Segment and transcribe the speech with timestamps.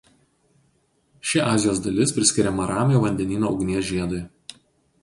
[1.31, 4.25] Ši Azijos dalis priskiriama Ramiojo vandenyno ugnies žiedui.